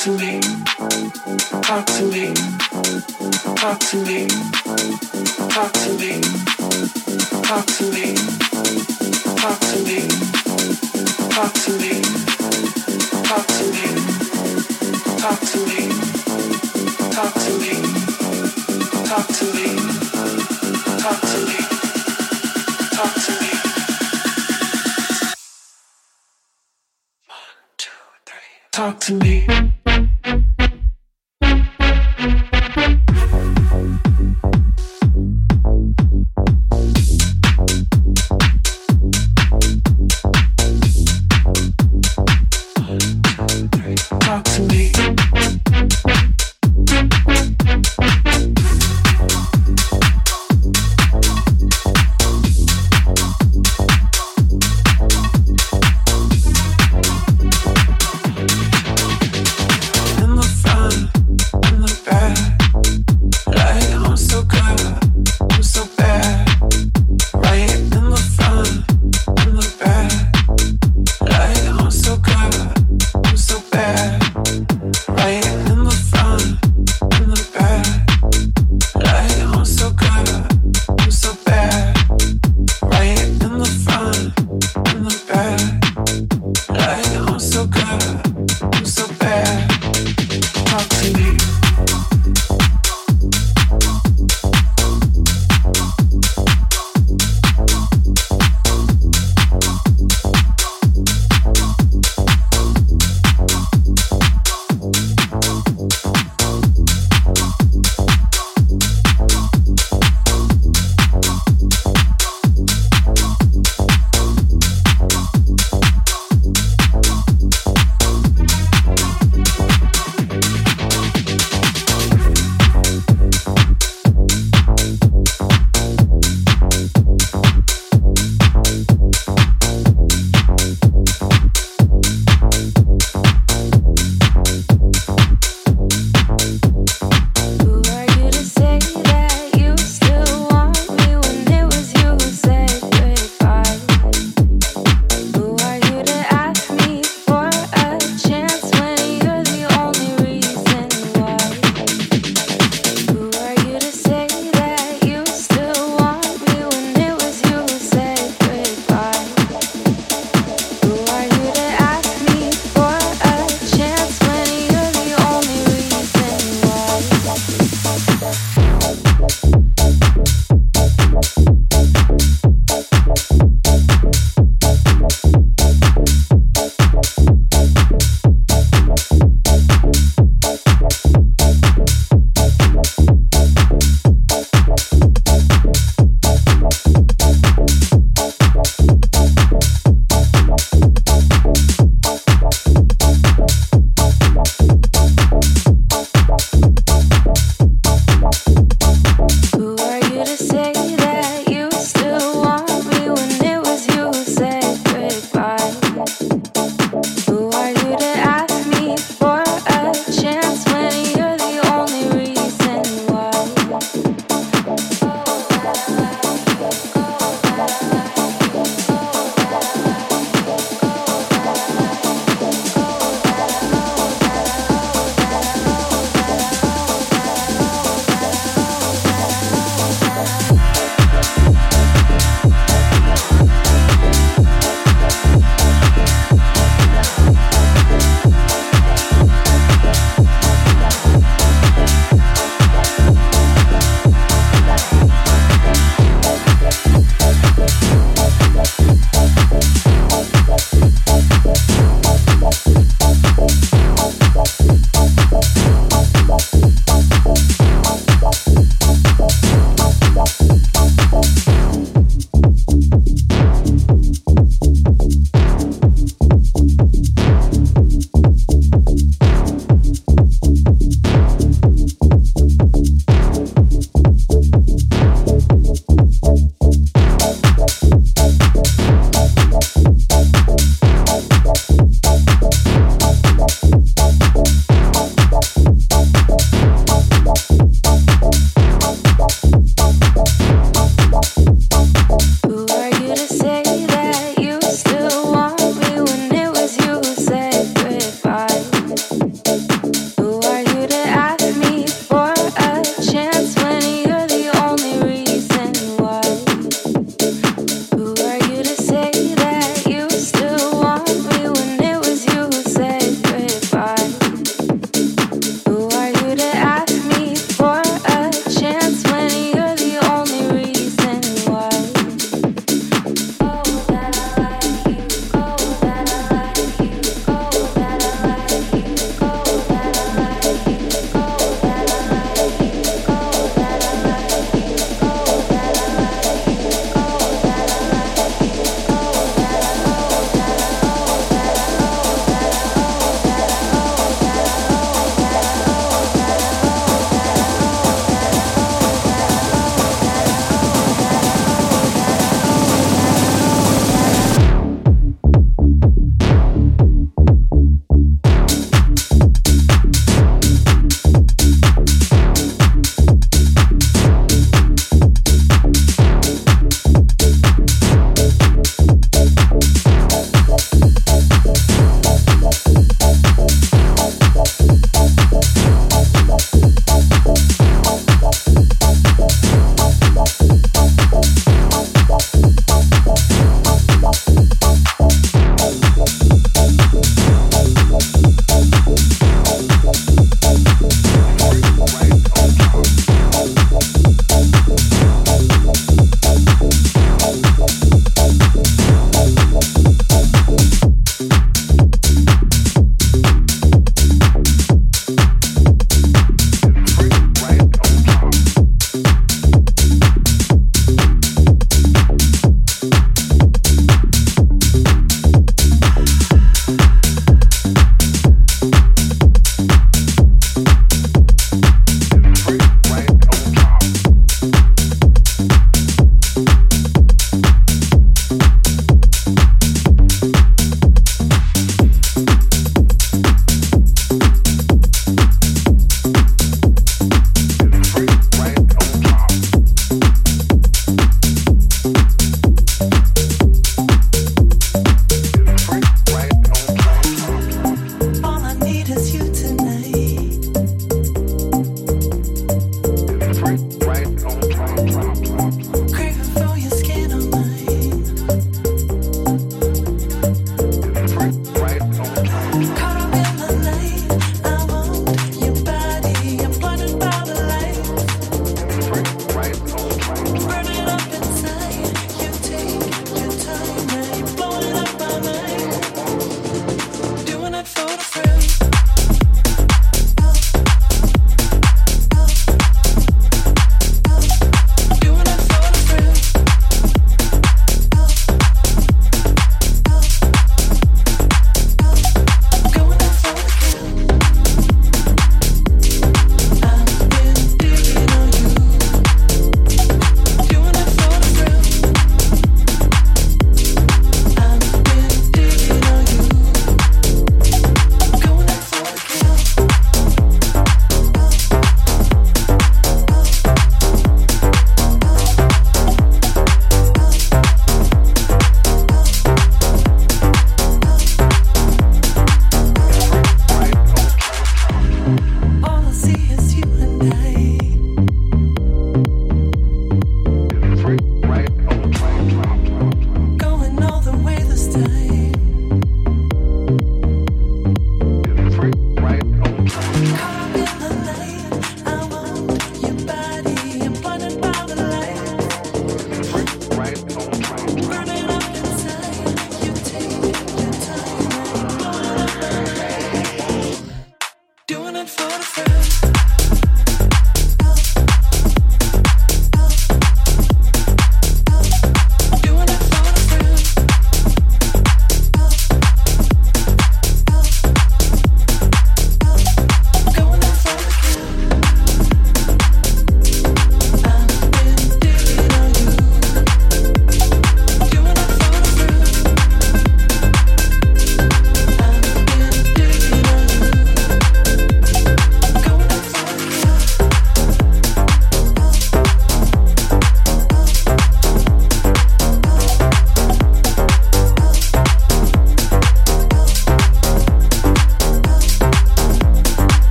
[0.00, 0.40] to me.
[1.60, 2.32] Talk to me.
[3.60, 4.26] Talk to me.
[5.50, 6.20] Talk to me.
[7.44, 8.14] Talk to me.
[9.36, 10.00] Talk to me.
[11.28, 12.00] Talk to me.
[13.28, 13.90] Talk to me.
[15.20, 15.84] Talk to me.
[17.12, 17.74] Talk to me.
[19.04, 19.76] Talk to me.
[21.00, 21.58] Talk to me.
[22.96, 23.50] Talk to me.
[28.72, 29.79] Talk to me.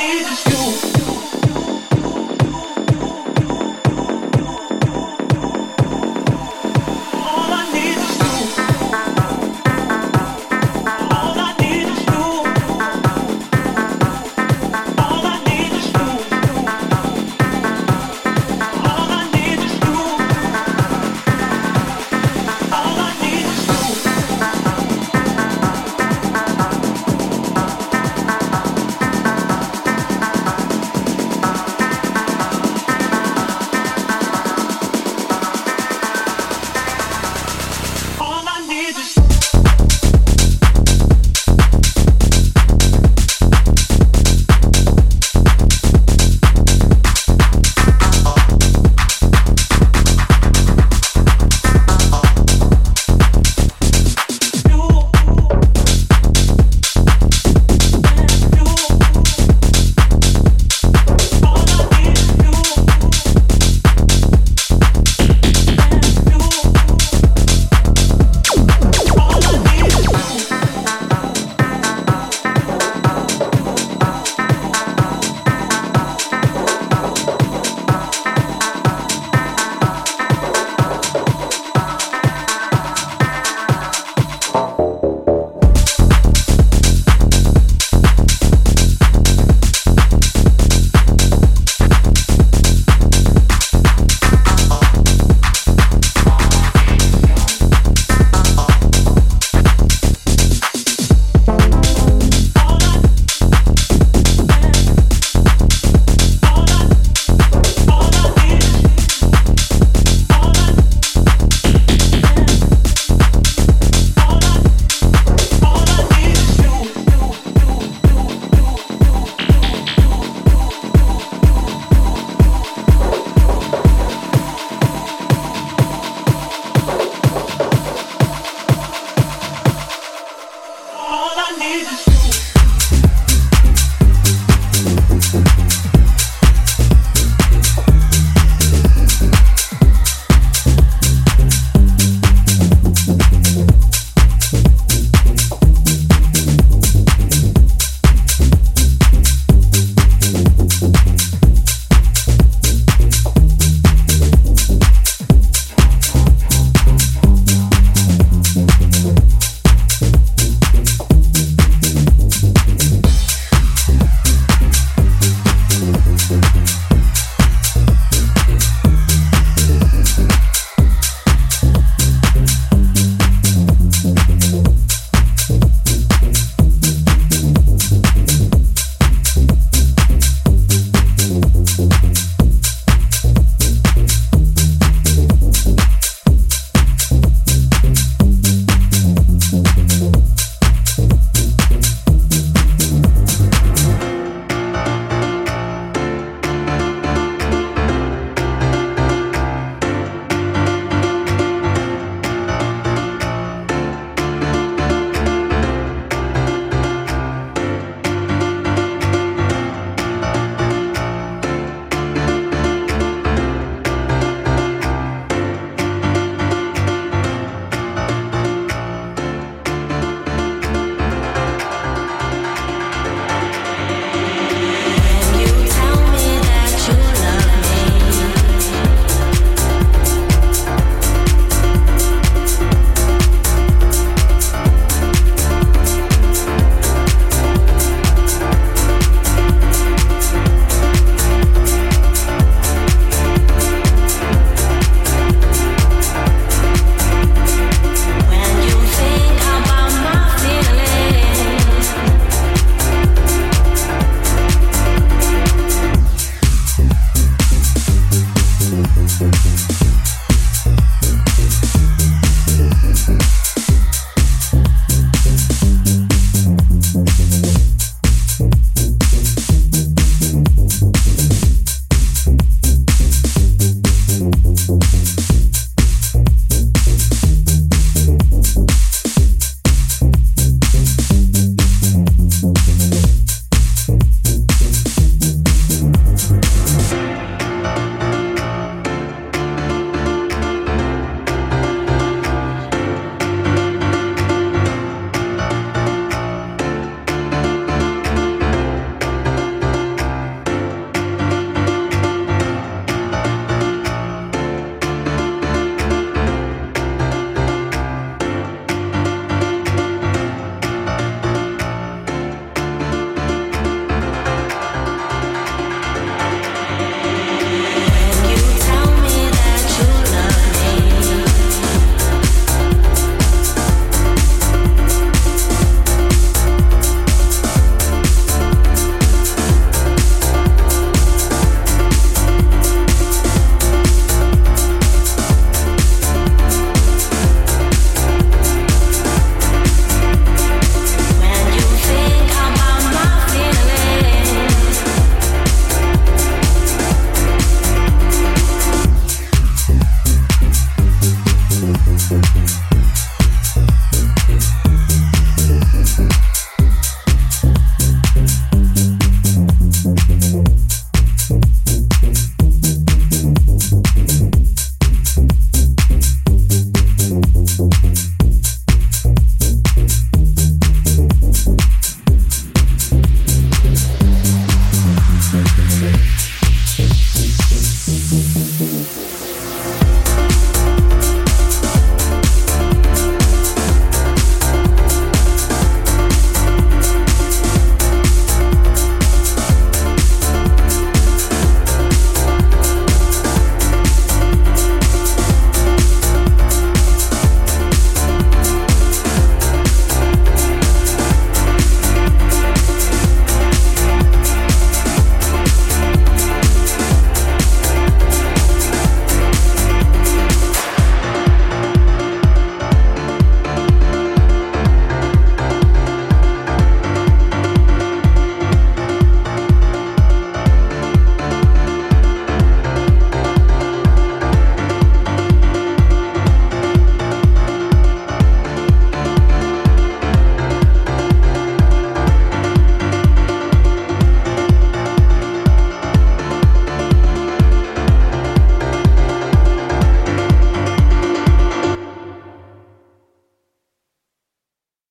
[0.00, 0.89] needs is you.